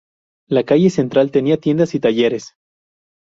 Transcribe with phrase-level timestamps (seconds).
[0.47, 2.55] La calle central tenía tiendas y talleres.